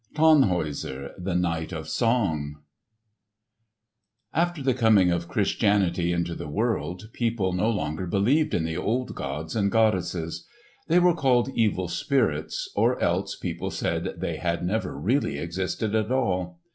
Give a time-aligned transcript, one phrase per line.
[0.15, 2.61] *Tannhäuser the Knight of Song* (Tannhauser)
[4.33, 9.13] After the coming of Christianity into the world, people no longer believed in the old
[9.13, 10.47] gods and goddesses.
[10.87, 15.93] They were called evil spirits, or else people said that they had never really existed
[15.93, 16.59] at all.